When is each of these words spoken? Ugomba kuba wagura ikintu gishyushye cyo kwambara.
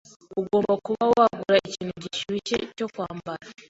Ugomba 0.39 0.73
kuba 0.85 1.03
wagura 1.15 1.57
ikintu 1.69 1.93
gishyushye 2.03 2.55
cyo 2.77 2.87
kwambara. 2.93 3.43